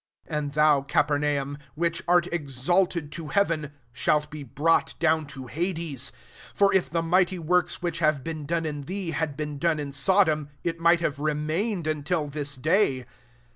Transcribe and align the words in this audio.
23 0.25 0.37
And 0.43 0.53
thou 0.53 0.81
Capernaum, 0.81 1.57
which 1.75 2.01
art 2.07 2.25
exalted 2.33 3.11
to 3.11 3.27
heaven, 3.27 3.71
shalt 3.93 4.31
be 4.31 4.41
brought 4.41 4.95
down 4.99 5.27
to 5.27 5.45
hades: 5.45 6.11
for 6.55 6.73
if 6.73 6.89
the 6.89 7.03
mighty 7.03 7.37
works, 7.37 7.83
which 7.83 7.99
have 7.99 8.23
been 8.23 8.47
done 8.47 8.65
in 8.65 8.81
thee, 8.81 9.11
had 9.11 9.37
been 9.37 9.59
done 9.59 9.77
hi 9.77 9.91
Sodom, 9.91 10.49
it 10.63 10.79
might 10.79 11.01
have 11.01 11.19
remained 11.19 11.85
until 11.85 12.25
this 12.25 12.55
day. 12.55 13.05